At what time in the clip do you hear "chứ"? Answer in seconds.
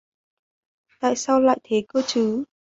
2.01-2.43